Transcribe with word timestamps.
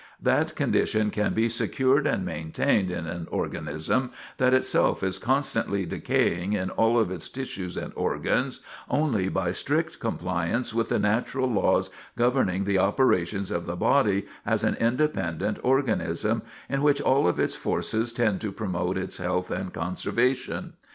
That 0.19 0.55
condition 0.55 1.11
can 1.11 1.35
be 1.35 1.47
secured 1.47 2.07
and 2.07 2.25
maintained 2.25 2.89
in 2.89 3.05
an 3.05 3.27
organism 3.29 4.09
that 4.37 4.51
itself 4.51 5.03
is 5.03 5.19
constantly 5.19 5.85
decaying 5.85 6.53
in 6.53 6.71
all 6.71 6.97
of 6.99 7.11
its 7.11 7.29
tissues 7.29 7.77
and 7.77 7.93
organs 7.95 8.61
only 8.89 9.29
by 9.29 9.51
strict 9.51 9.99
compliance 9.99 10.73
with 10.73 10.89
the 10.89 10.97
natural 10.97 11.47
laws 11.47 11.91
governing 12.17 12.63
the 12.63 12.79
operations 12.79 13.51
of 13.51 13.67
the 13.67 13.75
body 13.75 14.25
as 14.43 14.63
an 14.63 14.73
independent 14.79 15.59
organism 15.61 16.41
in 16.67 16.81
which 16.81 16.99
all 16.99 17.27
of 17.27 17.39
its 17.39 17.55
forces 17.55 18.11
tend 18.11 18.41
to 18.41 18.51
promote 18.51 18.97
its 18.97 19.17
health 19.19 19.51
and 19.51 19.71
conservation. 19.71 20.73